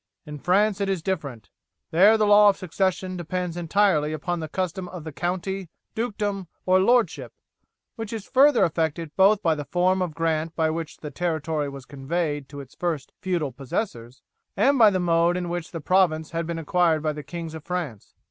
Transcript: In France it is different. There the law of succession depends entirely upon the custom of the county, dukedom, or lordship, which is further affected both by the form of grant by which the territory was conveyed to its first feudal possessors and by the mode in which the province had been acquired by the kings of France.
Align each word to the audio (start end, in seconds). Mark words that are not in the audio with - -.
In 0.25 0.39
France 0.39 0.81
it 0.81 0.89
is 0.89 1.03
different. 1.03 1.51
There 1.91 2.17
the 2.17 2.25
law 2.25 2.49
of 2.49 2.57
succession 2.57 3.15
depends 3.17 3.55
entirely 3.55 4.13
upon 4.13 4.39
the 4.39 4.47
custom 4.49 4.87
of 4.89 5.03
the 5.03 5.11
county, 5.11 5.69
dukedom, 5.93 6.47
or 6.65 6.79
lordship, 6.79 7.31
which 7.97 8.11
is 8.11 8.25
further 8.25 8.63
affected 8.63 9.15
both 9.15 9.43
by 9.43 9.53
the 9.53 9.63
form 9.65 10.01
of 10.01 10.15
grant 10.15 10.55
by 10.55 10.71
which 10.71 10.97
the 10.97 11.11
territory 11.11 11.69
was 11.69 11.85
conveyed 11.85 12.49
to 12.49 12.61
its 12.61 12.73
first 12.73 13.13
feudal 13.21 13.51
possessors 13.51 14.23
and 14.57 14.79
by 14.79 14.89
the 14.89 14.99
mode 14.99 15.37
in 15.37 15.49
which 15.49 15.69
the 15.69 15.79
province 15.79 16.31
had 16.31 16.47
been 16.47 16.57
acquired 16.57 17.03
by 17.03 17.13
the 17.13 17.21
kings 17.21 17.53
of 17.53 17.63
France. 17.63 18.15